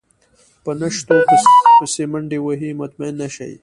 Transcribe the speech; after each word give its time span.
په 0.63 0.71
نشتو 0.79 1.15
پسې 1.79 2.03
منډې 2.11 2.39
وهي 2.41 2.69
مطمئن 2.81 3.13
نه 3.21 3.27
شي. 3.35 3.51